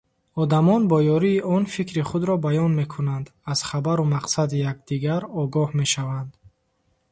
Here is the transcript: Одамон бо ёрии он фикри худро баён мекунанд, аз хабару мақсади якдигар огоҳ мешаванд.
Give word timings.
Одамон 0.43 0.81
бо 0.91 0.97
ёрии 1.15 1.41
он 1.55 1.63
фикри 1.73 2.01
худро 2.09 2.33
баён 2.45 2.71
мекунанд, 2.81 3.27
аз 3.51 3.59
хабару 3.69 4.05
мақсади 4.15 4.57
якдигар 4.71 5.21
огоҳ 5.41 5.69
мешаванд. 5.79 6.31